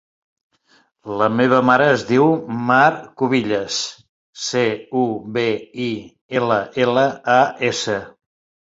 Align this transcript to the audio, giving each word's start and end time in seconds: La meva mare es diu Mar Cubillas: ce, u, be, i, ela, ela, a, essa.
La 1.19 1.27
meva 1.41 1.59
mare 1.67 1.89
es 1.97 2.05
diu 2.13 2.25
Mar 2.71 2.87
Cubillas: 3.23 3.79
ce, 4.49 4.67
u, 5.05 5.07
be, 5.37 5.47
i, 5.91 5.95
ela, 6.43 6.63
ela, 6.89 7.09
a, 7.41 7.43
essa. 7.75 8.03